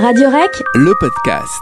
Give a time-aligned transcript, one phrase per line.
[0.00, 1.60] Radio Rec, le podcast.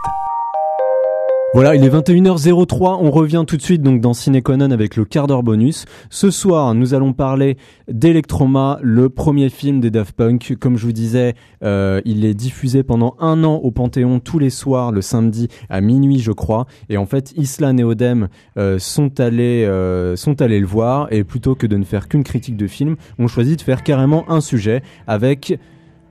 [1.54, 5.26] Voilà, il est 21h03, on revient tout de suite donc dans Cineconon avec le quart
[5.26, 5.86] d'heure bonus.
[6.10, 7.56] Ce soir, nous allons parler
[7.88, 10.56] d'Electroma, le premier film des Daft Punk.
[10.60, 14.50] Comme je vous disais, euh, il est diffusé pendant un an au Panthéon tous les
[14.50, 16.66] soirs, le samedi à minuit je crois.
[16.90, 18.28] Et en fait, Islan et Odem
[18.58, 22.24] euh, sont, allés, euh, sont allés le voir et plutôt que de ne faire qu'une
[22.24, 25.58] critique de film, ont choisi de faire carrément un sujet avec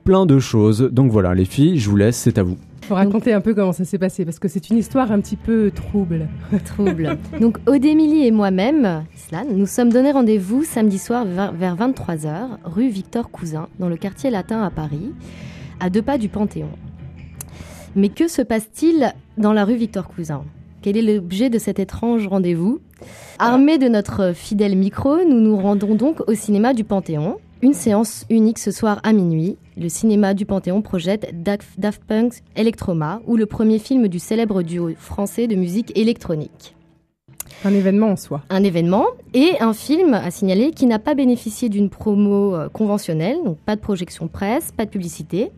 [0.06, 0.82] plein de choses.
[0.92, 2.56] Donc voilà, les filles, je vous laisse, c'est à vous.
[2.82, 5.34] Faut raconter un peu comment ça s'est passé parce que c'est une histoire un petit
[5.34, 6.28] peu trouble.
[6.64, 7.18] Trouble.
[7.40, 13.32] Donc Odémilie et moi-même, Islan, nous sommes donnés rendez-vous samedi soir vers 23h, rue Victor
[13.32, 15.12] Cousin, dans le quartier latin à Paris,
[15.80, 16.70] à deux pas du Panthéon.
[17.96, 20.44] Mais que se passe-t-il dans la rue Victor Cousin?
[20.82, 22.78] Quel est l'objet de cet étrange rendez-vous?
[23.40, 27.38] Armés de notre fidèle micro, nous nous rendons donc au cinéma du Panthéon.
[27.60, 29.56] Une séance unique ce soir à minuit.
[29.78, 34.92] Le cinéma du Panthéon projette Daft Punk Electroma, ou le premier film du célèbre duo
[34.96, 36.74] français de musique électronique.
[37.62, 38.40] Un événement en soi.
[38.48, 43.36] Un événement et un film à signaler qui n'a pas bénéficié d'une promo euh, conventionnelle,
[43.44, 45.50] donc pas de projection presse, pas de publicité.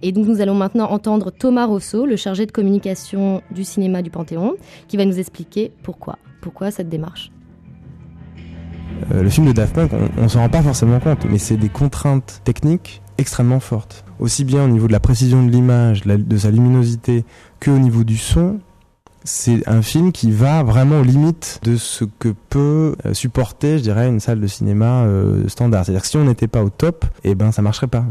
[0.00, 4.08] Et donc nous allons maintenant entendre Thomas Rousseau, le chargé de communication du cinéma du
[4.08, 4.54] Panthéon,
[4.88, 6.16] qui va nous expliquer pourquoi.
[6.40, 7.30] Pourquoi cette démarche?
[9.12, 11.58] Euh, le film de Daft Punk, on, on s'en rend pas forcément compte, mais c'est
[11.58, 14.04] des contraintes techniques extrêmement fortes.
[14.20, 17.24] Aussi bien au niveau de la précision de l'image, de sa luminosité,
[17.60, 18.60] que au niveau du son.
[19.24, 23.82] C'est un film qui va vraiment aux limites de ce que peut euh, supporter, je
[23.82, 25.84] dirais, une salle de cinéma euh, standard.
[25.84, 28.06] C'est-à-dire que si on n'était pas au top, eh ben ça marcherait pas.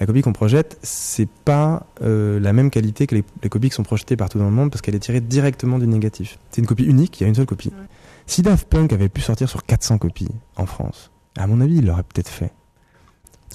[0.00, 3.82] La copie qu'on projette, c'est pas la même qualité que les, les, copies qui sont
[3.82, 6.38] projetées partout dans le monde parce qu'elle est tirée directement du négatif.
[6.50, 7.72] C'est une copie unique, il y a une seule copie.
[8.26, 11.86] Si Daft Punk avait pu sortir sur 400 copies en France, à mon avis, il
[11.86, 12.52] l'aurait peut-être fait.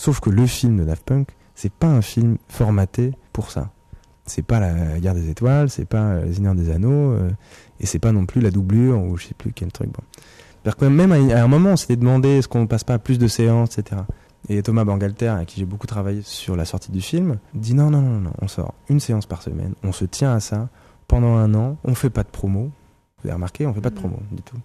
[0.02, 3.70] Sauf que le film de Daft Punk, c'est pas un film formaté pour ça.
[4.26, 7.30] C'est pas la guerre des étoiles, c'est pas les Seigneurs des Anneaux, euh,
[7.80, 9.92] et c'est pas non plus la doublure ou je sais plus quel truc.
[9.92, 10.90] Bon.
[10.90, 13.78] même à un moment, on s'était demandé est-ce qu'on passe pas à plus de séances,
[13.78, 14.02] etc.
[14.50, 17.92] Et Thomas Bangalter, avec qui j'ai beaucoup travaillé sur la sortie du film, dit non,
[17.92, 20.70] non, non, non, on sort une séance par semaine, on se tient à ça
[21.08, 22.72] pendant un an, on fait pas de promo,
[23.22, 24.58] vous avez remarqué, on fait pas de promo du tout.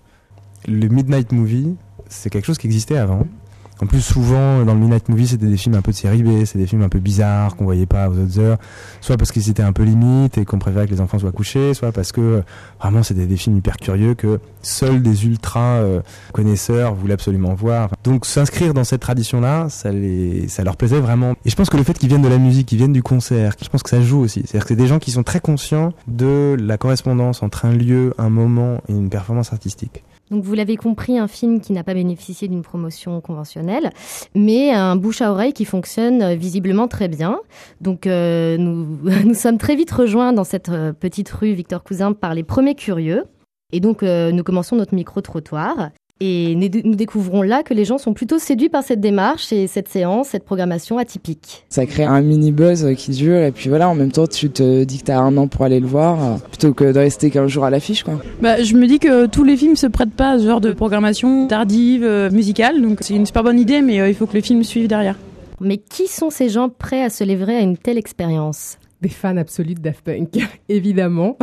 [0.66, 1.76] Le Midnight Movie,
[2.08, 3.26] c'est quelque chose qui existait avant.
[3.82, 6.46] En plus, souvent, dans le Midnight Movie, c'était des films un peu de série B,
[6.46, 8.56] c'est des films un peu bizarres qu'on voyait pas aux autres heures,
[9.02, 11.74] soit parce qu'ils étaient un peu limites et qu'on préférait que les enfants soient couchés,
[11.74, 12.42] soit parce que
[12.80, 16.00] vraiment c'était des films hyper curieux que seuls des ultra euh,
[16.32, 17.90] connaisseurs voulaient absolument voir.
[18.02, 21.34] Donc s'inscrire dans cette tradition-là, ça, les, ça leur plaisait vraiment.
[21.44, 23.52] Et je pense que le fait qu'ils viennent de la musique, qu'ils viennent du concert,
[23.62, 24.42] je pense que ça joue aussi.
[24.46, 28.14] C'est-à-dire que c'est des gens qui sont très conscients de la correspondance entre un lieu,
[28.16, 30.02] un moment et une performance artistique.
[30.30, 33.90] Donc vous l'avez compris, un film qui n'a pas bénéficié d'une promotion conventionnelle,
[34.34, 37.40] mais un bouche à oreille qui fonctionne euh, visiblement très bien.
[37.80, 42.12] Donc euh, nous, nous sommes très vite rejoints dans cette euh, petite rue Victor Cousin
[42.12, 43.24] par les premiers curieux.
[43.72, 45.90] Et donc nous commençons notre micro-trottoir.
[46.20, 49.88] Et nous découvrons là que les gens sont plutôt séduits par cette démarche et cette
[49.88, 51.66] séance, cette programmation atypique.
[51.68, 54.84] Ça crée un mini buzz qui dure et puis voilà, en même temps tu te
[54.84, 57.48] dis que tu as un an pour aller le voir plutôt que de rester qu'un
[57.48, 58.14] jour à l'affiche quoi.
[58.40, 60.72] Bah, je me dis que tous les films se prêtent pas à ce genre de
[60.72, 64.36] programmation tardive, euh, musicale, donc c'est une super bonne idée mais euh, il faut que
[64.36, 65.16] le film suive derrière.
[65.60, 68.78] Mais qui sont ces gens prêts à se livrer à une telle expérience?
[69.00, 71.36] Des fans absolus de Daft Punk, évidemment.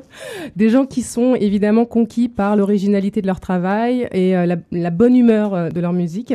[0.56, 4.90] des gens qui sont évidemment conquis par l'originalité de leur travail et euh, la, la,
[4.90, 6.34] bonne humeur euh, de leur musique.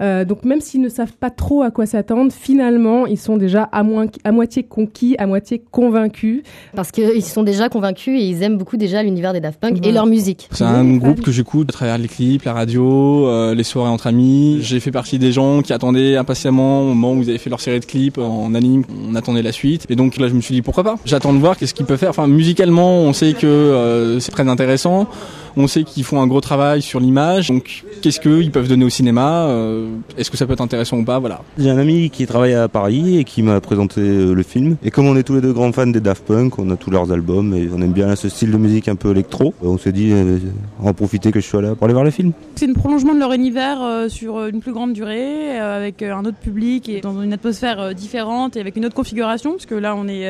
[0.00, 3.64] Euh, donc même s'ils ne savent pas trop à quoi s'attendre, finalement, ils sont déjà
[3.64, 6.42] à, moins, à moitié conquis, à moitié convaincus.
[6.74, 9.92] Parce qu'ils sont déjà convaincus et ils aiment beaucoup déjà l'univers des Daft Punk et
[9.92, 10.48] leur musique.
[10.52, 14.06] C'est un groupe que j'écoute à travers les clips, la radio, euh, les soirées entre
[14.06, 14.58] amis.
[14.60, 17.60] J'ai fait partie des gens qui attendaient impatiemment au moment où vous avez fait leur
[17.60, 19.86] série de clips en anime, on attendait la suite.
[19.88, 20.96] Et donc là, je me suis dit pourquoi pas?
[21.04, 22.10] J'attends de voir qu'est-ce qu'ils peuvent faire.
[22.10, 25.08] Enfin, musicalement, on sait que euh, c'est très intéressant.
[25.56, 27.48] On sait qu'ils font un gros travail sur l'image.
[27.48, 31.04] Donc, qu'est-ce qu'ils peuvent donner au cinéma euh, Est-ce que ça peut être intéressant ou
[31.04, 31.42] pas Voilà.
[31.58, 34.76] J'ai un ami qui travaille à Paris et qui m'a présenté euh, le film.
[34.84, 36.90] Et comme on est tous les deux grands fans des Daft Punk, on a tous
[36.90, 39.54] leurs albums et on aime bien ce style de musique un peu électro.
[39.62, 40.38] On s'est dit, euh,
[40.82, 42.32] en profiter que je sois là pour aller voir le film.
[42.56, 46.24] C'est un prolongement de leur univers euh, sur une plus grande durée, euh, avec un
[46.24, 49.94] autre public et dans une atmosphère différente et avec une autre configuration, parce que là
[49.96, 50.26] on est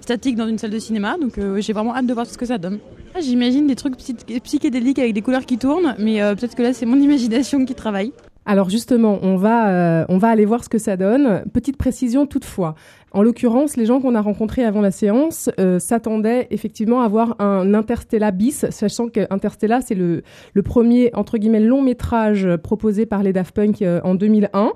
[0.00, 1.16] statique dans une salle de cinéma.
[1.20, 2.78] Donc j'ai vraiment hâte de voir ce que ça donne.
[3.18, 6.86] J'imagine des trucs psychédéliques avec des couleurs qui tournent, mais euh, peut-être que là c'est
[6.86, 8.12] mon imagination qui travaille.
[8.46, 11.44] Alors justement, on va, euh, on va aller voir ce que ça donne.
[11.52, 12.74] Petite précision toutefois.
[13.12, 17.36] En l'occurrence, les gens qu'on a rencontrés avant la séance euh, s'attendaient effectivement à voir
[17.38, 20.22] un Interstellar bis, sachant que Interstellar, c'est le,
[20.54, 24.72] le premier, entre guillemets, long métrage proposé par les Daft Punk en 2001.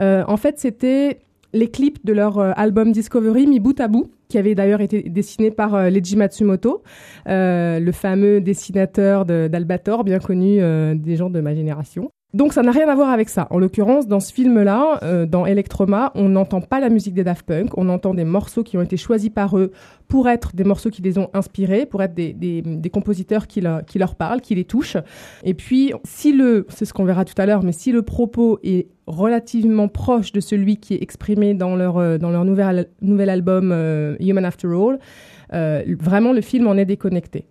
[0.00, 1.20] Euh, en fait, c'était
[1.52, 4.10] les clips de leur album Discovery mis bout à bout.
[4.28, 6.82] Qui avait d'ailleurs été dessiné par euh, Leiji Matsumoto,
[7.28, 12.10] euh, le fameux dessinateur d'Albator, bien connu euh, des gens de ma génération.
[12.36, 13.46] Donc ça n'a rien à voir avec ça.
[13.48, 17.46] En l'occurrence, dans ce film-là, euh, dans Electroma, on n'entend pas la musique des Daft
[17.46, 19.72] Punk, on entend des morceaux qui ont été choisis par eux
[20.06, 23.62] pour être des morceaux qui les ont inspirés, pour être des, des, des compositeurs qui,
[23.62, 24.98] leur, qui leur parlent, qui les touchent.
[25.44, 28.58] Et puis, si le, c'est ce qu'on verra tout à l'heure, mais si le propos
[28.62, 33.30] est relativement proche de celui qui est exprimé dans leur, euh, dans leur nouvel, nouvel
[33.30, 34.98] album euh, Human After All,
[35.54, 37.46] euh, vraiment le film en est déconnecté.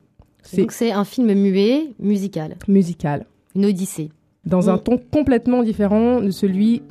[0.55, 2.55] Donc c'est un film muet, musical.
[2.67, 3.25] Musical.
[3.55, 4.11] Une odyssée.
[4.45, 6.83] Dans un ton complètement différent de celui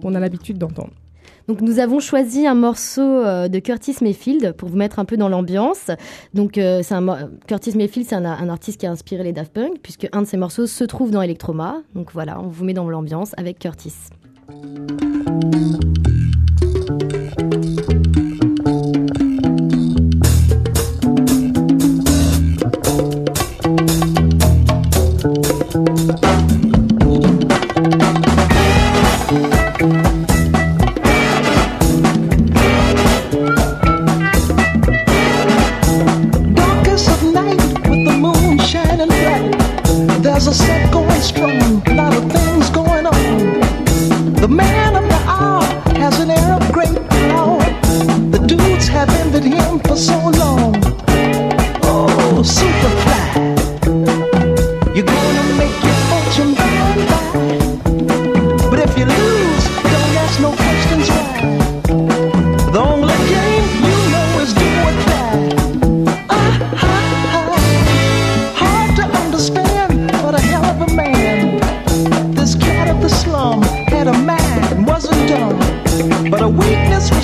[0.00, 0.92] qu'on a l'habitude d'entendre.
[1.48, 5.16] Donc nous avons choisi un morceau euh, de Curtis Mayfield pour vous mettre un peu
[5.16, 5.90] dans l'ambiance.
[6.32, 9.52] Donc euh, c'est un Curtis Mayfield, c'est un, un, artiste qui a inspiré les Daft
[9.52, 11.82] Punk puisque un de ses morceaux se trouve dans Electroma.
[11.94, 13.92] Donc voilà, on vous met dans l'ambiance avec Curtis.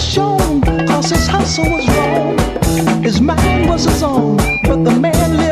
[0.01, 3.03] shown, cause his hustle was wrong.
[3.03, 5.50] His mind was his own, but the man lived.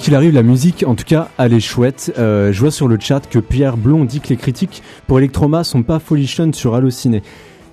[0.00, 2.12] Qu'il arrive, la musique, en tout cas, elle est chouette.
[2.18, 5.62] Euh, je vois sur le chat que Pierre Blond dit que les critiques pour Electroma
[5.62, 7.22] sont pas folichonnes sur Allociné.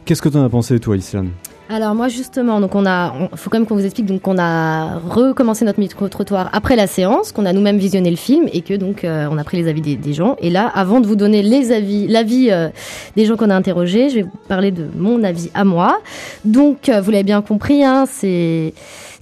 [0.03, 1.27] Qu'est-ce que tu en as pensé, toi, Islan
[1.69, 4.99] alors moi justement, donc on a, faut quand même qu'on vous explique donc on a
[4.99, 8.73] recommencé notre micro trottoir après la séance, qu'on a nous-mêmes visionné le film et que
[8.73, 10.37] donc euh, on a pris les avis des, gens.
[10.39, 12.69] Et là, avant de vous donner les avis, l'avis euh,
[13.17, 15.99] des gens qu'on a interrogés, je vais vous parler de mon avis à moi.
[16.45, 18.73] Donc vous l'avez bien compris, hein, c'est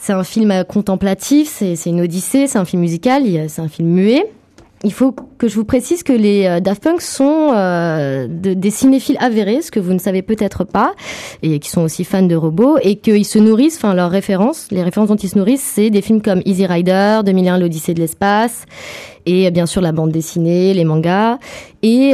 [0.06, 4.24] c'est un film contemplatif, c'est une odyssée, c'est un film musical, c'est un film muet.
[4.84, 8.70] il faut que je vous précise que les euh, Daft Punk sont euh, de- des
[8.70, 10.94] cinéphiles avérés, ce que vous ne savez peut-être pas,
[11.42, 14.84] et qui sont aussi fans de robots, et qu'ils se nourrissent, enfin leurs références, les
[14.84, 18.66] références dont ils se nourrissent, c'est des films comme Easy Rider, 2001, l'Odyssée de l'espace,
[19.26, 21.40] et euh, bien sûr la bande dessinée, les mangas,
[21.82, 22.14] et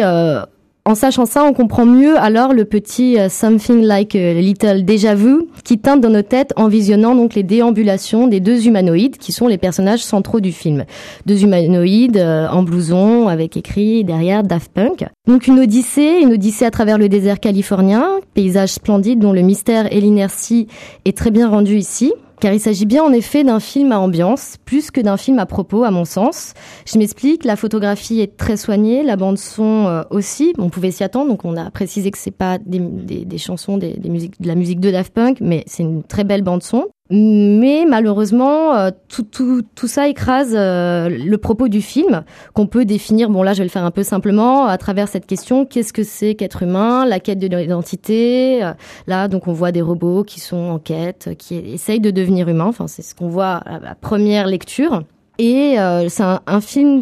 [0.83, 5.13] en sachant ça, on comprend mieux alors le petit euh, something like a little déjà
[5.13, 9.31] vu qui teinte dans nos têtes en visionnant donc les déambulations des deux humanoïdes qui
[9.31, 10.85] sont les personnages centraux du film.
[11.27, 15.05] Deux humanoïdes euh, en blouson avec écrit derrière Daft Punk.
[15.27, 19.93] Donc une odyssée, une odyssée à travers le désert californien, paysage splendide dont le mystère
[19.93, 20.67] et l'inertie
[21.05, 22.11] est très bien rendu ici.
[22.41, 25.45] Car il s'agit bien en effet d'un film à ambiance, plus que d'un film à
[25.45, 26.53] propos, à mon sens.
[26.91, 30.53] Je m'explique, la photographie est très soignée, la bande son euh, aussi.
[30.57, 33.77] On pouvait s'y attendre, donc on a précisé que c'est pas des, des- des chansons,
[33.77, 36.63] des, des musiques, de la musique de Daft Punk, mais c'est une très belle bande
[36.63, 36.87] son.
[37.13, 42.85] Mais malheureusement, euh, tout, tout, tout ça écrase euh, le propos du film, qu'on peut
[42.85, 45.91] définir, bon là je vais le faire un peu simplement, à travers cette question, qu'est-ce
[45.91, 48.63] que c'est qu'être humain, la quête de l'identité.
[48.63, 48.71] euh,
[49.07, 52.67] Là, donc on voit des robots qui sont en quête, qui essayent de devenir humains,
[52.67, 55.03] enfin c'est ce qu'on voit à la première lecture.
[55.37, 57.01] Et euh, c'est un, un film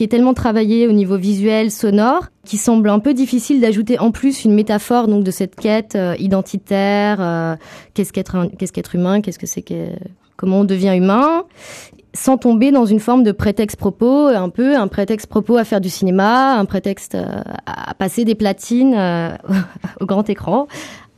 [0.00, 4.12] qui est tellement travaillé au niveau visuel, sonore, qui semble un peu difficile d'ajouter en
[4.12, 7.18] plus une métaphore donc de cette quête euh, identitaire.
[7.20, 7.54] euh,
[7.92, 9.88] qu'est-ce qu'être qu'est-ce qu'être humain Qu'est-ce que c'est que
[10.38, 11.44] comment on devient humain
[12.14, 15.82] sans tomber dans une forme de prétexte propos, un peu un prétexte propos à faire
[15.82, 19.28] du cinéma, un prétexte euh, à passer des platines euh,
[20.00, 20.66] au grand écran,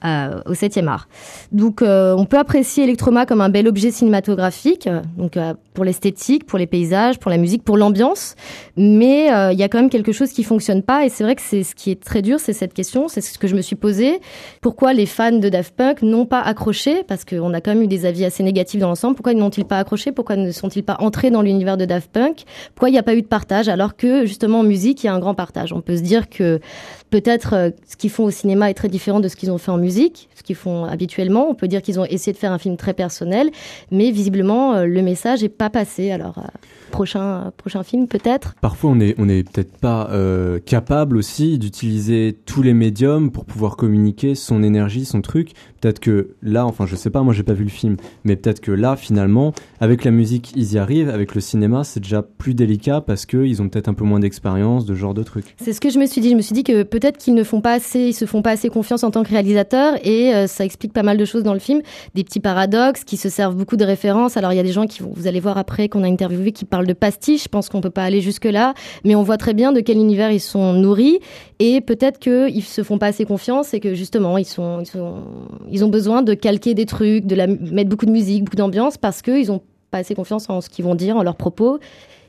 [0.04, 1.08] euh, au 7e art.
[1.52, 5.84] Donc euh, on peut apprécier Electroma comme un bel objet cinématographique, euh, donc euh, pour
[5.84, 8.34] l'esthétique, pour les paysages, pour la musique, pour l'ambiance,
[8.76, 11.04] mais euh, il y a quand même quelque chose qui fonctionne pas.
[11.04, 13.38] Et c'est vrai que c'est ce qui est très dur, c'est cette question, c'est ce
[13.38, 14.20] que je me suis posé.
[14.60, 17.02] Pourquoi les fans de Daft Punk n'ont pas accroché?
[17.04, 19.14] Parce qu'on a quand même eu des avis assez négatifs dans l'ensemble.
[19.14, 20.12] Pourquoi n'ont-ils pas accroché?
[20.12, 22.44] Pourquoi ne sont-ils pas entrés dans l'univers de Daft Punk?
[22.74, 23.68] Pourquoi il n'y a pas eu de partage?
[23.68, 25.72] Alors que justement en musique il y a un grand partage.
[25.72, 26.60] On peut se dire que
[27.10, 29.70] peut-être euh, ce qu'ils font au cinéma est très différent de ce qu'ils ont fait
[29.70, 31.48] en musique, ce qu'ils font habituellement.
[31.48, 33.50] On peut dire qu'ils ont essayé de faire un film très personnel,
[33.90, 36.10] mais visiblement euh, le message est passé.
[36.10, 36.42] Alors euh,
[36.92, 38.54] prochain prochain film peut-être.
[38.60, 43.44] Parfois, on est, on est peut-être pas euh, capable aussi d'utiliser tous les médiums pour
[43.44, 45.50] pouvoir communiquer son énergie, son truc.
[45.80, 48.60] Peut-être que là, enfin, je sais pas, moi j'ai pas vu le film, mais peut-être
[48.60, 51.08] que là, finalement, avec la musique, ils y arrivent.
[51.08, 54.20] Avec le cinéma, c'est déjà plus délicat parce que ils ont peut-être un peu moins
[54.20, 55.56] d'expérience de ce genre de truc.
[55.60, 56.30] C'est ce que je me suis dit.
[56.30, 58.50] Je me suis dit que peut-être qu'ils ne font pas assez, ils se font pas
[58.50, 61.54] assez confiance en tant que réalisateurs et euh, ça explique pas mal de choses dans
[61.54, 61.80] le film,
[62.14, 64.36] des petits paradoxes qui se servent beaucoup de références.
[64.36, 66.52] Alors il y a des gens qui vont, vous allez voir après qu'on a interviewé
[66.52, 67.44] qui parlent de pastiche.
[67.44, 68.74] Je pense qu'on peut pas aller jusque là,
[69.04, 71.18] mais on voit très bien de quel univers ils sont nourris
[71.58, 74.82] et peut-être qu'ils se font pas assez confiance et que justement ils sont,
[75.70, 77.36] ils ont besoin de calquer des trucs, de
[77.72, 79.60] mettre beaucoup de musique, beaucoup d'ambiance parce qu'ils ont
[79.90, 81.78] pas assez confiance en ce qu'ils vont dire, en leurs propos.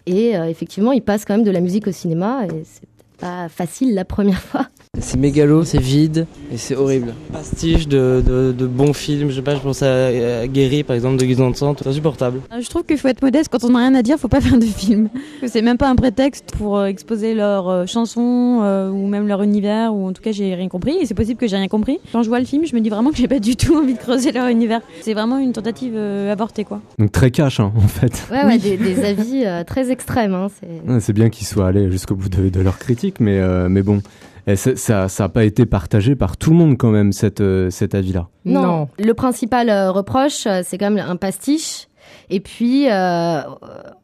[0.05, 3.50] Et euh, effectivement, ils passent quand même de la musique au cinéma et c'est pas
[3.50, 4.67] facile la première fois.
[5.01, 7.15] C'est mégalo, c'est vide et c'est horrible.
[7.31, 10.05] Pastiche de, de, de bons films, je sais pas, je pense à,
[10.41, 12.41] à Guéry par exemple de Guy Centre, c'est insupportable.
[12.53, 14.39] Euh, Je trouve qu'il faut être modeste quand on n'a rien à dire, faut pas
[14.41, 15.09] faire de film.
[15.47, 19.41] C'est même pas un prétexte pour euh, exposer leurs euh, chansons euh, ou même leur
[19.41, 21.97] univers ou en tout cas j'ai rien compris et c'est possible que j'ai rien compris.
[22.12, 23.95] Quand je vois le film, je me dis vraiment que j'ai pas du tout envie
[23.95, 24.81] de creuser leur univers.
[25.01, 26.81] C'est vraiment une tentative euh, avortée quoi.
[27.00, 28.27] Donc très cash, hein, en fait.
[28.31, 30.35] Ouais, ouais, des, des avis euh, très extrêmes.
[30.35, 33.69] Hein, c'est- Ouais, bien qu'ils soient allés jusqu'au bout de, de leur critique, mais, euh,
[33.69, 34.01] mais bon,
[34.47, 37.95] Et ça n'a pas été partagé par tout le monde quand même, cette, euh, cet
[37.95, 38.27] avis-là.
[38.45, 38.89] Non.
[39.00, 41.88] Le principal euh, reproche, euh, c'est quand même un pastiche.
[42.29, 43.41] Et puis, euh,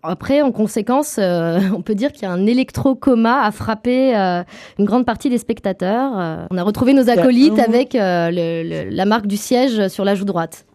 [0.03, 4.43] après, en conséquence, euh, on peut dire qu'il y a un électrocoma à frapper euh,
[4.77, 6.11] une grande partie des spectateurs.
[6.17, 10.05] Euh, on a retrouvé nos acolytes avec euh, le- le- la marque du siège sur
[10.05, 10.65] la joue droite.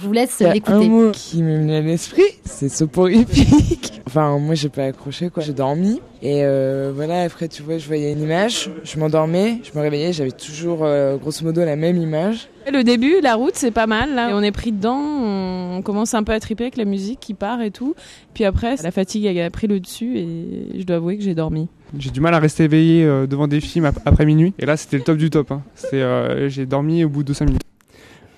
[0.00, 0.88] Je vous laisse Il y a un l'écouter.
[0.88, 3.95] mot qui me vient à l'esprit, c'est soporifique.
[4.16, 5.42] Enfin, moi, j'ai pas accroché, quoi.
[5.42, 6.00] J'ai dormi.
[6.22, 10.14] Et euh, voilà, après, tu vois, je voyais une image, je m'endormais, je me réveillais,
[10.14, 12.48] j'avais toujours, euh, grosso modo, la même image.
[12.72, 14.14] Le début, la route, c'est pas mal.
[14.14, 14.30] Là.
[14.30, 17.34] Et on est pris dedans, on commence un peu à triper avec la musique qui
[17.34, 17.94] part et tout.
[18.32, 21.68] Puis après, la fatigue a pris le dessus et je dois avouer que j'ai dormi.
[21.98, 24.54] J'ai du mal à rester éveillé euh, devant des films ap- après minuit.
[24.58, 25.52] Et là, c'était le top du top.
[25.52, 25.62] hein.
[25.92, 27.60] Euh, j'ai dormi au bout de 5 minutes.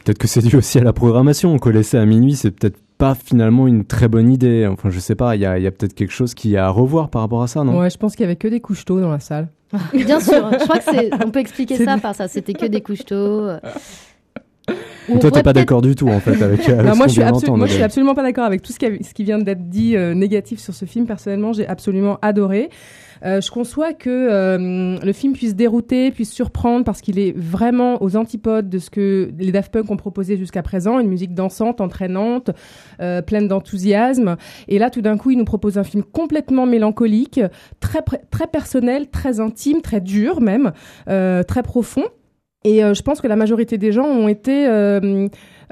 [0.04, 1.56] Peut-être que c'est dû aussi à la programmation.
[1.58, 4.66] Qu'on laissait à minuit, c'est peut-être pas finalement une très bonne idée.
[4.66, 6.58] Enfin, je sais pas, il y a, il y a peut-être quelque chose qui est
[6.58, 7.78] à revoir par rapport à ça, non?
[7.78, 9.48] Ouais, je pense qu'il y avait que des couches tôt dans la salle.
[9.94, 12.26] Bien sûr, je crois que c'est, on peut expliquer C'est ça par ça.
[12.28, 13.48] C'était que des couches tôt.
[15.08, 17.20] Ou Toi, t'es pas d'accord du tout, en fait, avec, avec ce moi, je suis
[17.22, 17.84] vient absolu- d'entendre, moi, je suis Adèle.
[17.86, 20.58] absolument pas d'accord avec tout ce qui, a- ce qui vient d'être dit euh, négatif
[20.60, 21.06] sur ce film.
[21.06, 22.68] Personnellement, j'ai absolument adoré.
[23.24, 28.02] Euh, je conçois que euh, le film puisse dérouter, puisse surprendre parce qu'il est vraiment
[28.02, 31.80] aux antipodes de ce que les Daft Punk ont proposé jusqu'à présent, une musique dansante,
[31.80, 32.50] entraînante,
[33.00, 34.36] euh, pleine d'enthousiasme.
[34.68, 37.40] Et là, tout d'un coup, ils nous proposent un film complètement mélancolique,
[37.80, 40.72] très très personnel, très intime, très dur même,
[41.06, 42.04] très profond.
[42.64, 44.66] Et je pense que la majorité des gens ont été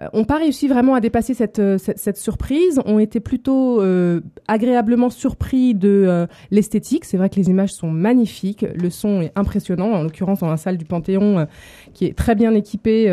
[0.01, 3.81] euh, ont pas réussi vraiment à dépasser cette, euh, cette, cette surprise, ont été plutôt
[3.81, 7.05] euh, agréablement surpris de l'esthétique.
[7.05, 10.57] C'est vrai que les images sont magnifiques, le son est impressionnant, en l'occurrence dans la
[10.57, 11.47] salle du Panthéon
[11.97, 13.07] qui est très bien équipée.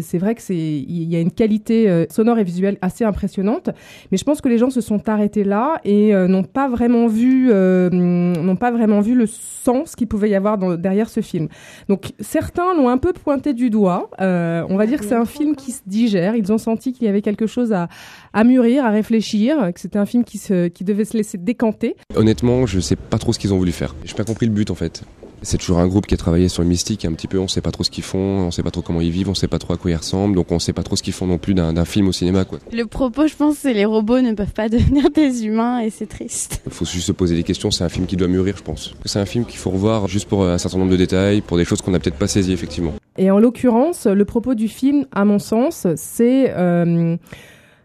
[0.00, 3.70] c'est vrai que c'est il y a une qualité sonore et visuelle assez impressionnante,
[4.10, 7.50] mais je pense que les gens se sont arrêtés là et n'ont pas vraiment vu
[7.52, 11.48] n'ont pas vraiment vu le sens qu'il pouvait y avoir derrière ce film.
[11.88, 14.10] Donc certains l'ont un peu pointé du doigt.
[14.18, 17.08] on va dire que c'est un film qui se digère ils ont senti qu'il y
[17.08, 17.88] avait quelque chose à,
[18.32, 21.96] à mûrir, à réfléchir, que c'était un film qui, se, qui devait se laisser décanter.
[22.14, 23.94] Honnêtement, je sais pas trop ce qu'ils ont voulu faire.
[24.04, 25.04] J'ai pas compris le but en fait.
[25.46, 27.60] C'est toujours un groupe qui a travaillé sur le mystique un petit peu, on sait
[27.60, 29.60] pas trop ce qu'ils font, on sait pas trop comment ils vivent, on sait pas
[29.60, 31.54] trop à quoi ils ressemblent, donc on sait pas trop ce qu'ils font non plus
[31.54, 32.58] d'un film au cinéma quoi.
[32.72, 36.06] Le propos je pense c'est les robots ne peuvent pas devenir des humains et c'est
[36.06, 36.62] triste.
[36.66, 38.96] Il faut juste se poser des questions, c'est un film qui doit mûrir je pense.
[39.04, 41.64] C'est un film qu'il faut revoir juste pour un certain nombre de détails, pour des
[41.64, 42.94] choses qu'on n'a peut-être pas saisies effectivement.
[43.16, 47.16] Et en l'occurrence, le propos du film, à mon sens, c'est euh,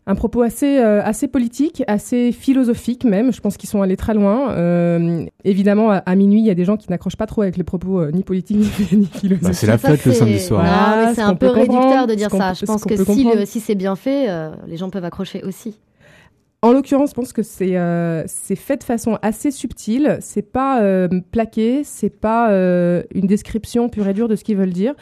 [0.08, 3.32] un propos assez, euh, assez politique, assez philosophique même.
[3.32, 4.52] Je pense qu'ils sont allés très loin.
[4.52, 7.64] Euh, évidemment, à, minuit, il y a des gens qui n'accrochent pas trop avec les
[7.64, 8.58] propos ni politiques
[8.92, 9.44] ni, philosophiques.
[9.44, 10.66] Bah, c'est la fête le samedi soir.
[10.66, 12.54] Ah, c'est un peu réducteur de dire ça.
[12.54, 14.28] Je pense que si, si c'est bien fait,
[14.68, 15.76] les gens peuvent accrocher aussi.
[16.64, 20.20] En l'occurrence, je pense que c'est euh, fait de façon assez subtile.
[20.22, 24.58] C'est pas euh, plaqué, c'est pas euh, une description pure et dure de ce qu'ils
[24.58, 24.94] veulent dire.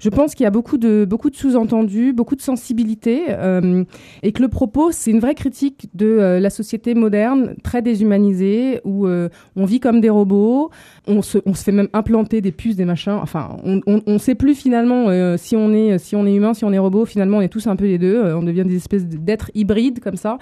[0.00, 3.84] Je pense qu'il y a beaucoup de, beaucoup de sous-entendus, beaucoup de sensibilité, euh,
[4.22, 8.80] et que le propos, c'est une vraie critique de euh, la société moderne, très déshumanisée,
[8.84, 10.70] où euh, on vit comme des robots,
[11.06, 13.18] on se, fait même implanter des puces, des machins.
[13.20, 16.72] Enfin, on, on sait plus finalement si on est, si on est humain, si on
[16.72, 17.04] est robot.
[17.04, 18.22] Finalement, on est tous un peu les deux.
[18.34, 20.38] on devient des espèces d'êtres hybrides comme ça.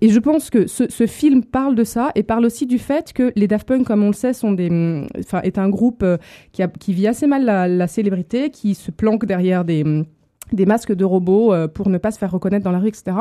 [0.00, 3.32] Et je pense que ce, film parle de ça et parle aussi du fait que
[3.34, 6.04] les Daft Punk, comme on le sait, sont des, enfin, est un groupe
[6.52, 9.82] qui, a, qui vit assez mal la célébrité, qui se planque derrière des
[10.52, 13.16] des masques de robots euh, pour ne pas se faire reconnaître dans la rue, etc.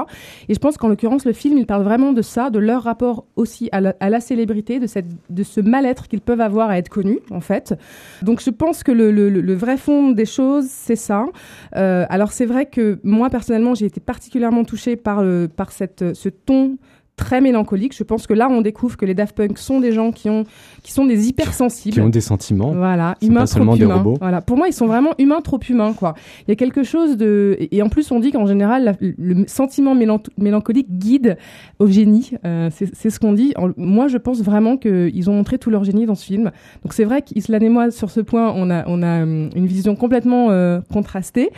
[0.47, 3.25] Et je pense qu'en l'occurrence, le film, il parle vraiment de ça, de leur rapport
[3.35, 7.19] aussi à la, célébrité, de, cette, de ce mal-être qu'ils peuvent avoir à être connus,
[7.29, 7.75] en fait.
[8.23, 11.27] Donc je pense que le, le, vrai fond des choses, c'est ça.
[11.75, 15.23] Euh, alors c'est vrai que moi, personnellement, j'ai été particulièrement touchée par,
[15.55, 16.77] par cette, ce ton
[17.19, 17.95] très mélancolique.
[17.95, 20.45] Je pense que là, on découvre que les Daft Punk sont des gens qui ont,
[20.81, 21.93] qui sont des hypersensibles.
[21.93, 22.71] Qui ont des sentiments.
[22.71, 24.03] Voilà, humains trop humains.
[24.19, 24.41] Voilà.
[24.41, 26.15] Pour moi, ils sont vraiment humains trop humains, quoi.
[26.47, 29.93] Il y a quelque chose de, et en plus, on dit qu'en général, le sentiment
[30.37, 31.37] mélancolique guide
[31.79, 32.31] au génie.
[32.45, 33.53] Euh, c'est ce qu'on dit.
[33.75, 36.51] moi, je pense vraiment qu'ils ont montré tout leur génie dans ce film.
[36.83, 39.67] Donc c'est vrai qu'Islan et moi, sur ce point, on a, on a hum, une
[39.67, 41.49] vision complètement euh, contrastée.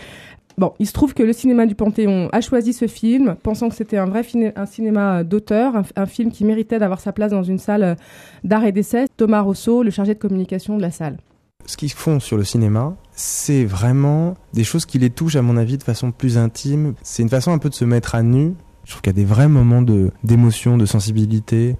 [0.57, 3.75] Bon, il se trouve que le cinéma du Panthéon a choisi ce film, pensant que
[3.75, 4.23] c'était un vrai
[4.65, 7.95] cinéma d'auteur, un, film qui méritait d'avoir sa place dans une salle euh,
[8.43, 9.05] d'art et d'essai.
[9.15, 11.17] Thomas Rousseau, le chargé de communication de la salle.
[11.65, 15.57] Ce qu'ils font sur le cinéma, c'est vraiment des choses qui les touchent, à mon
[15.57, 16.95] avis, de façon plus intime.
[17.01, 18.55] C'est une façon un peu de se mettre à nu.
[18.83, 19.83] Je trouve qu'il y a des vrais moments
[20.23, 21.75] d'émotion, de, sensibilité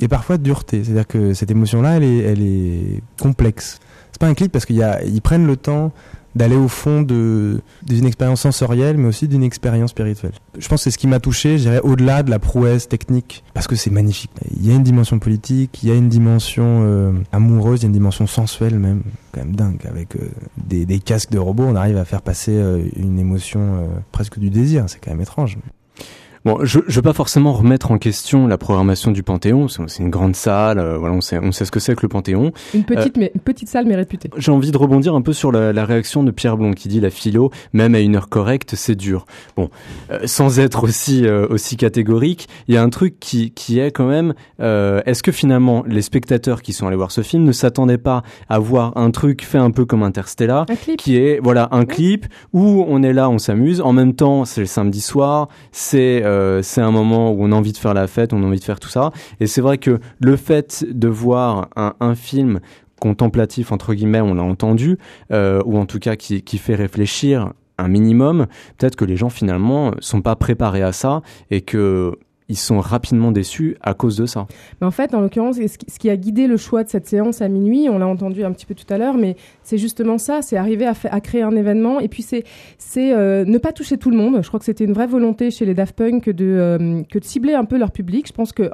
[0.00, 0.84] et parfois de dureté.
[0.84, 3.80] C'est-à-dire que cette émotion-là, elle est, elle est complexe.
[4.12, 5.92] C'est pas un clip parce qu'ils prennent le temps
[6.36, 10.32] d'aller au fond de d'une expérience sensorielle, mais aussi d'une expérience spirituelle.
[10.58, 13.66] Je pense que c'est ce qui m'a touché, je au-delà de la prouesse technique, parce
[13.66, 14.30] que c'est magnifique.
[14.54, 17.86] Il y a une dimension politique, il y a une dimension euh, amoureuse, il y
[17.86, 19.80] a une dimension sensuelle même, quand même dingue.
[19.88, 23.88] Avec euh, des, des, casques de robots, on arrive à faire passer euh, une émotion
[24.12, 24.84] presque du désir.
[24.88, 25.56] C'est quand même étrange.
[26.46, 29.66] Bon, je ne veux pas forcément remettre en question la programmation du Panthéon.
[29.66, 30.78] C'est une grande salle.
[30.78, 32.52] Euh, voilà, on sait, on sait ce que c'est que le Panthéon.
[32.72, 34.30] Une petite, euh, mais, une petite salle mais réputée.
[34.36, 37.00] J'ai envie de rebondir un peu sur la, la, réaction de Pierre Blond qui dit
[37.00, 39.26] la philo, même à une heure correcte, c'est dur.
[39.56, 39.70] Bon,
[40.12, 44.06] euh, sans être aussi aussi catégorique, il y a un truc qui qui est quand
[44.06, 44.32] même.
[44.60, 48.60] Est-ce que finalement les spectateurs qui sont allés voir ce film ne s'attendaient pas à
[48.60, 53.02] voir un truc fait un peu comme Interstellar, qui est voilà un clip où on
[53.02, 53.80] est là, on s'amuse.
[53.80, 57.54] En même temps, c'est le samedi soir, c'est euh, c'est un moment où on a
[57.54, 59.12] envie de faire la fête, on a envie de faire tout ça.
[59.40, 62.60] Et c'est vrai que le fait de voir un, film
[63.00, 64.98] contemplatif entre guillemets, on l'a entendu,
[65.32, 68.46] euh, ou en tout cas qui, qui fait réfléchir un minimum,
[68.78, 72.18] peut-être que les gens finalement sont pas préparés à ça et que
[72.48, 74.46] ils sont rapidement déçus à cause de ça.
[74.80, 77.48] Mais en fait, en l'occurrence, ce qui a guidé le choix de cette séance à
[77.48, 80.56] minuit, on l'a entendu un petit peu tout à l'heure, mais c'est justement ça, c'est
[80.56, 82.44] arriver à, créer un événement, et puis c'est
[82.96, 84.40] euh, ne pas toucher tout le monde.
[84.42, 87.24] Je crois que c'était une vraie volonté chez les Daft Punk de euh, que de
[87.24, 88.26] cibler un peu leur public.
[88.28, 88.70] Je pense que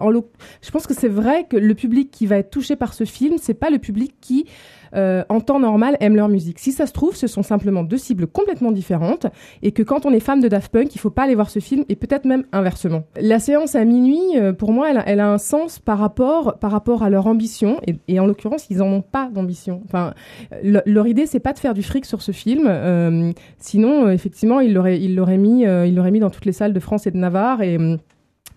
[0.62, 3.36] je pense que c'est vrai que le public qui va être touché par ce film,
[3.40, 4.46] c'est pas le public qui
[4.94, 6.58] euh, en temps normal, aiment leur musique.
[6.58, 9.26] Si ça se trouve, ce sont simplement deux cibles complètement différentes
[9.62, 11.58] et que quand on est fan de Daft Punk, il faut pas aller voir ce
[11.58, 13.04] film et peut-être même inversement.
[13.20, 17.02] La séance à minuit, euh, pour moi, elle a, un sens par rapport, par rapport
[17.02, 17.80] à leur ambition.
[18.08, 19.82] Et, en l'occurrence, ils en ont pas d'ambition.
[19.84, 20.14] Enfin,
[20.62, 22.66] le- leur idée, c'est pas de faire du fric sur ce film.
[22.66, 27.16] euh, sinon, effectivement, ils l'auraient, mis, mis dans toutes les salles de France et de
[27.16, 27.96] Navarre et euh,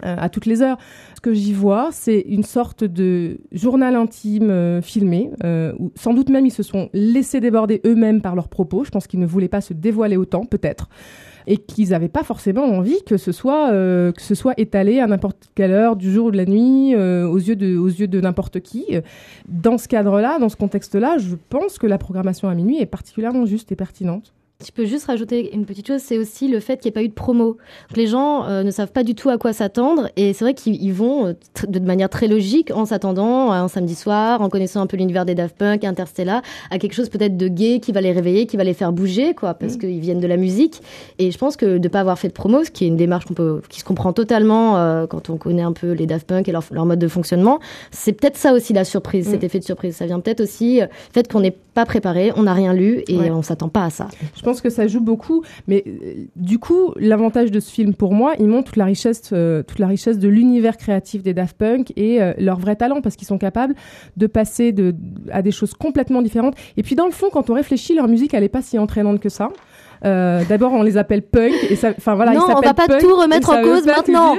[0.02, 0.78] à toutes les heures.
[1.16, 6.14] Ce que j'y vois, c'est une sorte de journal intime euh, filmé, euh, où sans
[6.14, 8.84] doute même ils se sont laissés déborder eux-mêmes par leurs propos.
[8.84, 10.90] Je pense qu'ils ne voulaient pas se dévoiler autant, peut-être
[11.48, 14.12] et qu'ils n'avaient pas forcément envie que ce soit euh,
[14.58, 18.22] étalé à n'importe quelle heure du jour ou de la nuit euh, aux yeux de
[18.22, 18.86] n'importe qui.
[19.48, 23.46] Dans ce cadre-là, dans ce contexte-là, je pense que la programmation à minuit est particulièrement
[23.46, 24.34] juste et pertinente.
[24.66, 27.04] Je peux juste rajouter une petite chose, c'est aussi le fait qu'il n'y ait pas
[27.04, 27.58] eu de promo.
[27.90, 30.54] Donc, les gens euh, ne savent pas du tout à quoi s'attendre et c'est vrai
[30.54, 31.34] qu'ils ils vont euh,
[31.68, 35.26] de manière très logique en s'attendant à un samedi soir, en connaissant un peu l'univers
[35.26, 38.58] des Daft Punk, Interstellar, à quelque chose peut-être de gay qui va les réveiller, qui
[38.58, 40.82] va les faire bouger, quoi, parce qu'ils viennent de la musique.
[41.20, 42.98] Et je pense que de ne pas avoir fait de promo, ce qui est une
[42.98, 46.28] démarche qu'on peut, qui se comprend totalement euh, quand on connaît un peu les Daft
[46.28, 47.60] Punk et leur, leur mode de fonctionnement,
[47.92, 49.96] c'est peut-être ça aussi la surprise, cet effet de surprise.
[49.96, 53.16] Ça vient peut-être aussi du fait qu'on n'est pas préparé, on n'a rien lu et
[53.18, 53.30] Ouais.
[53.32, 54.08] on s'attend pas à ça.
[54.36, 58.14] Je pense que ça joue beaucoup, mais euh, du coup, l'avantage de ce film pour
[58.14, 61.58] moi, il montre toute la richesse, euh, toute la richesse de l'univers créatif des Daft
[61.58, 63.76] Punk et euh, leur vrai talent, parce qu'ils sont capables
[64.18, 64.96] de passer de,
[65.32, 66.56] à des choses complètement différentes.
[66.78, 69.20] Et puis dans le fond, quand on réfléchit, leur musique, elle est pas si entraînante
[69.20, 69.50] que ça.
[70.04, 72.88] Euh, D'abord, on les appelle punk et ça, enfin voilà, Non, ils on va pas
[72.88, 74.36] punk, tout remettre en cause maintenant.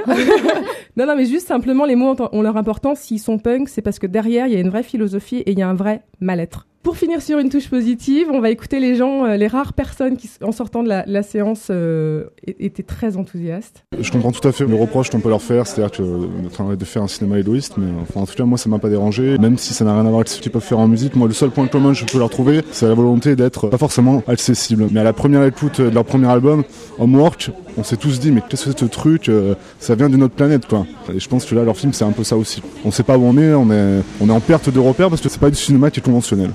[0.97, 2.99] non, non, mais juste simplement, les mots ont, ont leur importance.
[2.99, 5.59] S'ils sont punk, c'est parce que derrière, il y a une vraie philosophie et il
[5.59, 6.67] y a un vrai mal-être.
[6.87, 10.15] Pour finir sur une touche positive, on va écouter les gens, euh, les rares personnes
[10.15, 13.83] qui, en sortant de la, séance, euh, étaient très enthousiastes.
[13.99, 16.75] Je comprends tout à fait le reproche qu'on peut leur faire, c'est-à-dire que euh, enfin,
[16.75, 19.37] de faire un cinéma égoïste, mais enfin, en tout cas moi ça m'a pas dérangé,
[19.37, 21.15] même si ça n'a rien à voir avec ce qu'ils peuvent faire en musique.
[21.17, 23.69] Moi le seul point commun que je peux leur trouver, c'est la volonté d'être euh,
[23.69, 24.87] pas forcément accessible.
[24.91, 26.63] Mais à la première écoute de leur premier album,
[26.99, 30.23] Homework, on s'est tous dit mais qu'est-ce que c'est ce truc euh, Ça vient d'une
[30.23, 30.85] autre planète quoi.
[31.13, 32.61] Et je pense que là leur film c'est un peu ça aussi.
[32.85, 35.27] On sait pas où on est, on est, est en perte de repères parce que
[35.27, 36.51] c'est pas du cinéma qui est conventionnel.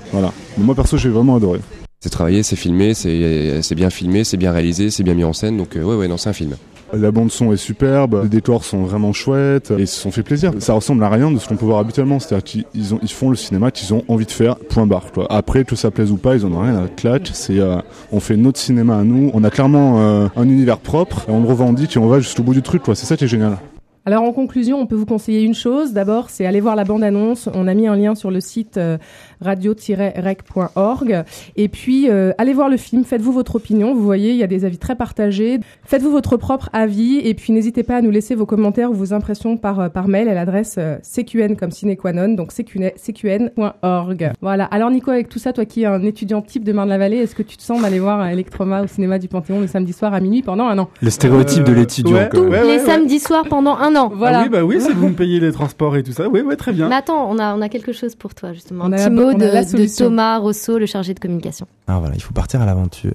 [0.58, 1.60] Mais moi perso j'ai vraiment adoré.
[2.00, 5.56] C'est travaillé, c'est filmé, c'est bien filmé, c'est bien réalisé, c'est bien mis en scène.
[5.56, 6.56] Donc euh, ouais, ouais, non, c'est un film.
[6.94, 10.22] La bande son est superbe, les décors sont vraiment chouettes et ils se sont fait
[10.22, 10.52] plaisir.
[10.58, 13.08] Ça ressemble à rien de ce qu'on peut voir habituellement, c'est-à-dire qu'ils ils ont- ils
[13.10, 15.10] font le cinéma qu'ils ont envie de faire, point barre.
[15.14, 15.26] Quoi.
[15.30, 17.30] Après que ça plaise ou pas, ils en ont rien à claque.
[17.32, 17.76] C'est, euh,
[18.10, 21.40] on fait notre cinéma à nous, on a clairement euh, un univers propre, et on
[21.40, 22.82] le revendique et on va jusqu'au bout du truc.
[22.82, 22.94] Quoi.
[22.94, 23.56] C'est ça qui est génial.
[24.04, 25.92] Alors en conclusion, on peut vous conseiller une chose.
[25.92, 27.48] D'abord, c'est aller voir la bande-annonce.
[27.54, 28.98] On a mis un lien sur le site euh,
[29.40, 31.24] radio-rec.org.
[31.56, 33.94] Et puis, euh, allez voir le film, faites-vous votre opinion.
[33.94, 35.60] Vous voyez, il y a des avis très partagés.
[35.84, 37.18] Faites-vous votre propre avis.
[37.18, 40.08] Et puis, n'hésitez pas à nous laisser vos commentaires ou vos impressions par, euh, par
[40.08, 44.32] mail à l'adresse euh, cqn comme sine qua non, donc cqn- cqn.org.
[44.40, 44.64] Voilà.
[44.64, 47.42] Alors Nico, avec tout ça, toi qui es un étudiant type de Marne-la-Vallée, est-ce que
[47.42, 50.42] tu te sens d'aller voir Electroma au cinéma du Panthéon le samedi soir à minuit
[50.42, 50.88] pendant un an?
[51.00, 52.14] Le stéréotype de l'étudiant.
[52.16, 52.50] ouais, quand même.
[52.50, 52.86] ouais, les ouais.
[52.86, 54.08] samedis soirs pendant un an.
[54.14, 54.40] Voilà.
[54.40, 56.28] Ah oui, bah oui, si vous me payez les transports et tout ça.
[56.28, 56.88] Oui, ouais, très bien.
[56.88, 58.84] Mais attends, on a, on a quelque chose pour toi, justement.
[58.84, 59.96] On Un a petit mot on de.
[59.98, 61.66] Thomas Rousseau, le chargé de communication.
[61.86, 63.14] Alors voilà, il faut partir à l'aventure,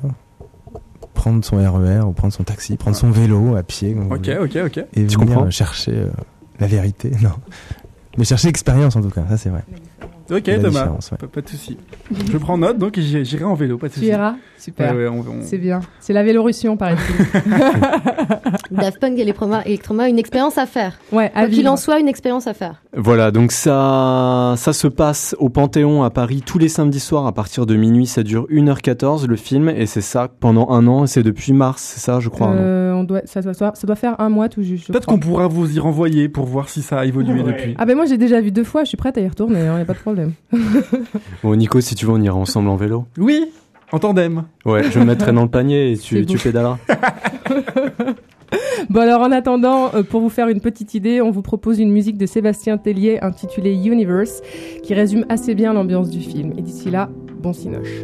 [1.14, 3.96] prendre son RER ou prendre son taxi, prendre son vélo à pied.
[4.12, 4.78] Ok, ok, ok.
[4.78, 6.10] Et Tu venir comprends chercher euh,
[6.60, 7.12] la vérité.
[7.22, 7.32] Non.
[8.18, 9.64] Mais chercher l'expérience en tout cas, ça c'est vrai.
[10.30, 10.86] Ok, Thomas.
[10.88, 11.18] ouais.
[11.20, 11.78] Pas, pas de souci.
[12.32, 14.12] Je prends note, donc j'irai en vélo, pas de Tu souci.
[14.12, 14.94] iras Super.
[14.96, 15.80] Ouais, ouais, on- on- C'est bien.
[16.00, 17.52] C'est la Vélorussion, paraît-il.
[18.72, 20.98] Daft Punk et Electroma, une expérience à faire.
[21.12, 22.82] Ouais, à Quoi qu'il en soit, une expérience à faire.
[22.96, 27.32] Voilà, donc ça, ça se passe au Panthéon à Paris tous les samedis soirs à
[27.34, 28.08] partir de minuit.
[28.08, 31.04] Ça dure 1h14 le film et c'est ça pendant un an.
[31.04, 32.50] et C'est depuis mars, c'est ça, je crois.
[32.52, 34.88] Euh, on doit, ça, doit, ça doit faire un mois tout juste.
[34.88, 37.76] Peut-être qu'on pourra vous y renvoyer pour voir si ça a évolué depuis.
[37.78, 39.72] Ah ben moi j'ai déjà vu deux fois, je suis prête à y retourner, il
[39.72, 40.34] n'y a pas de problème.
[41.44, 43.06] Bon, Nico, si tu veux, on ira ensemble en vélo.
[43.18, 43.46] Oui,
[43.92, 44.44] en tandem.
[44.66, 46.78] Ouais, je me mettrai dans le panier et tu, pédaleras.
[48.90, 51.92] Bon alors en attendant, euh, pour vous faire une petite idée, on vous propose une
[51.92, 54.42] musique de Sébastien Tellier intitulée Universe,
[54.84, 56.54] qui résume assez bien l'ambiance du film.
[56.58, 57.10] Et d'ici là,
[57.42, 58.04] bon cinoche.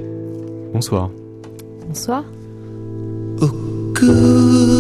[0.74, 1.10] Bonsoir.
[1.88, 2.26] Bonsoir.
[4.04, 4.73] New lion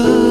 [0.00, 0.29] above.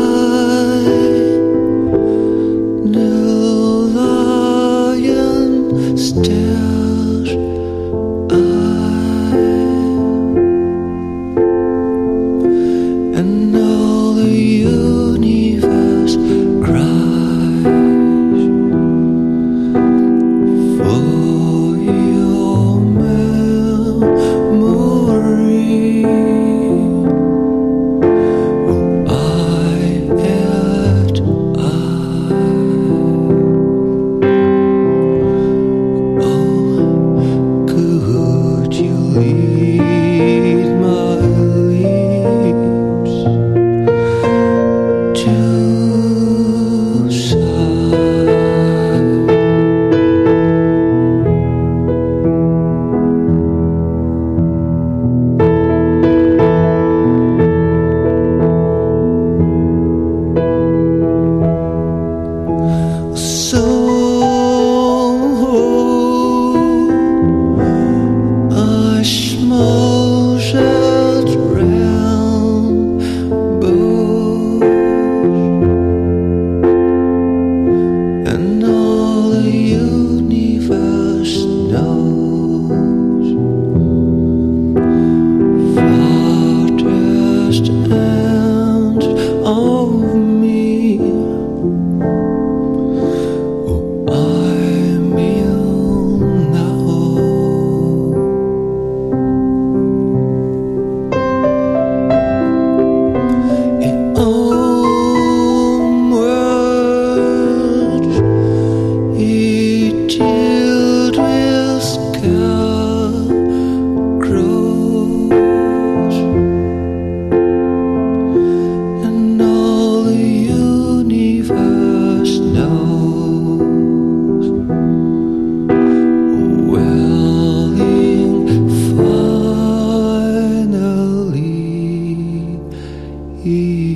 [133.45, 133.88] e